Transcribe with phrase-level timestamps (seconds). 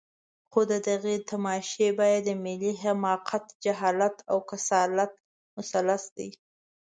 [0.51, 5.11] خو د دغې تماشې بیه د ملي حماقت، جهالت او کسالت
[5.57, 6.29] مثلث دی.